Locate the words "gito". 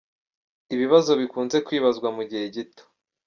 2.55-2.83